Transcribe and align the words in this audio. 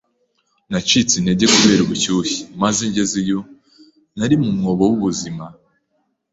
Nacitse 0.71 1.13
intege 1.17 1.45
kubera 1.53 1.81
ubushyuhe, 1.83 2.33
maze 2.61 2.81
ngezeyo, 2.89 3.39
nari 4.17 4.35
mu 4.41 4.49
mwobo 4.57 4.83
w'ubuzima. 4.91 5.45